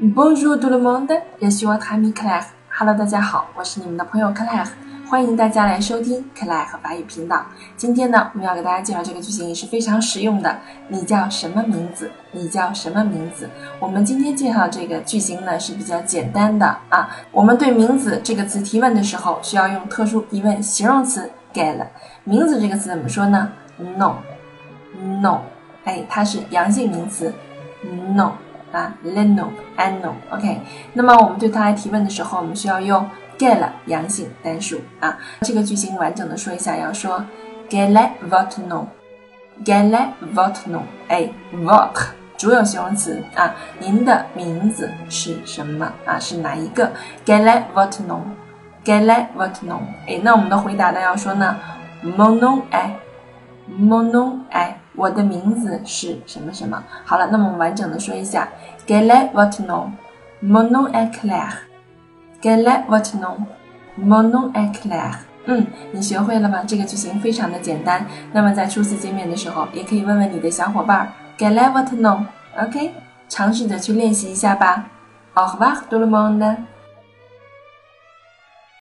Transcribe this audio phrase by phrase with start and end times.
[0.00, 2.44] Bonjour tout le monde, je suis votre ami Claire.
[2.70, 4.66] Hello，大家好，我是你们的朋友 Claire，
[5.08, 7.44] 欢迎大家来收听 Claire 和法语频道。
[7.76, 10.58] 今天呢，我们要给大家介绍这个句型也是非常实用的。
[10.88, 12.10] 你叫什么名字？
[12.32, 13.48] 你叫什么名字？
[13.78, 17.10] 我们今天介绍这个句型呢是比较简单的啊。
[17.30, 21.86] 我们对名字这个词提问的时候，需要用特殊疑问形容词 get。
[22.24, 25.40] 名字这个词怎么说呢？No，No，
[25.84, 27.32] 哎，它是阳性名词
[28.16, 28.32] ，No。
[28.72, 30.60] 啊，Leno，Anno，OK。
[30.94, 33.08] 那么我们对它来提问的时候，我们需要用
[33.38, 35.16] get 阳性单数啊。
[35.42, 37.24] 这个句型完整的说一下，要说
[37.68, 38.86] gele v o t n o
[39.64, 46.18] g e l e v o t nom，哎，votre 主有形容词啊，您的名字是什么啊？
[46.18, 46.90] 是哪一个
[47.24, 48.20] ？gele v o t n o
[48.82, 51.56] g e l e v o t n o 哎，那我们的回答呢要说呢
[52.02, 54.81] ，mon nom est，mon nom est。
[54.94, 56.82] 我的名字是什么什么？
[57.04, 58.48] 好了，那么我们完整的说一下
[58.86, 61.54] ，Quel est votre nom？Mon nom est Claire。
[62.42, 65.14] Quel est votre nom？Mon nom est Claire。
[65.46, 66.62] 嗯，你学会了吗？
[66.66, 68.06] 这个句型非常的简单。
[68.32, 72.92] 那么在初次见面的时候，也可以问问你的小伙伴，Quel est votre nom？OK，
[73.28, 74.84] 尝试着去练习一下吧。
[75.34, 76.56] Au revoir tout le monde。